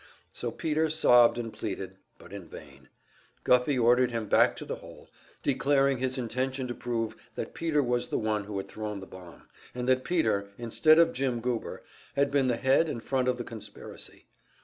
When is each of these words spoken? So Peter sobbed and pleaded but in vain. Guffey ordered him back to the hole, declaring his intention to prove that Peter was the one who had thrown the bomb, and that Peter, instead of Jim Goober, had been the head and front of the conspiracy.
So 0.33 0.49
Peter 0.49 0.89
sobbed 0.89 1.37
and 1.37 1.53
pleaded 1.53 1.97
but 2.17 2.33
in 2.33 2.47
vain. 2.47 2.89
Guffey 3.43 3.77
ordered 3.77 4.09
him 4.09 4.25
back 4.25 4.55
to 4.55 4.65
the 4.65 4.77
hole, 4.77 5.09
declaring 5.43 5.99
his 5.99 6.17
intention 6.17 6.67
to 6.69 6.73
prove 6.73 7.15
that 7.35 7.53
Peter 7.53 7.83
was 7.83 8.07
the 8.07 8.17
one 8.17 8.45
who 8.45 8.57
had 8.57 8.67
thrown 8.67 8.99
the 8.99 9.05
bomb, 9.05 9.43
and 9.75 9.87
that 9.87 10.03
Peter, 10.03 10.47
instead 10.57 10.97
of 10.97 11.13
Jim 11.13 11.39
Goober, 11.39 11.83
had 12.15 12.31
been 12.31 12.47
the 12.47 12.57
head 12.57 12.89
and 12.89 13.03
front 13.03 13.27
of 13.27 13.37
the 13.37 13.43
conspiracy. 13.43 14.25